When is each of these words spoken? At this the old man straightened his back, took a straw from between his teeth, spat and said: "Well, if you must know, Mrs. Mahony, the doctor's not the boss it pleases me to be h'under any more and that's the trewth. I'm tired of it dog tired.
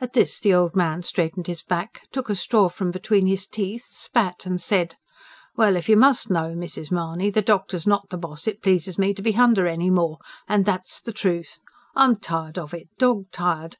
At 0.00 0.14
this 0.14 0.40
the 0.40 0.52
old 0.52 0.74
man 0.74 1.04
straightened 1.04 1.46
his 1.46 1.62
back, 1.62 2.08
took 2.10 2.28
a 2.28 2.34
straw 2.34 2.68
from 2.68 2.90
between 2.90 3.28
his 3.28 3.46
teeth, 3.46 3.84
spat 3.90 4.44
and 4.44 4.60
said: 4.60 4.96
"Well, 5.54 5.76
if 5.76 5.88
you 5.88 5.96
must 5.96 6.28
know, 6.28 6.56
Mrs. 6.56 6.90
Mahony, 6.90 7.30
the 7.30 7.40
doctor's 7.40 7.86
not 7.86 8.08
the 8.10 8.18
boss 8.18 8.48
it 8.48 8.62
pleases 8.62 8.98
me 8.98 9.14
to 9.14 9.22
be 9.22 9.34
h'under 9.34 9.68
any 9.68 9.88
more 9.90 10.18
and 10.48 10.64
that's 10.64 11.00
the 11.00 11.12
trewth. 11.12 11.60
I'm 11.94 12.16
tired 12.16 12.58
of 12.58 12.74
it 12.74 12.88
dog 12.98 13.26
tired. 13.30 13.76